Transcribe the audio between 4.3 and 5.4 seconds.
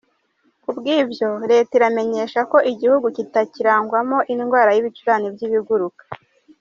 indwara y’ibicurane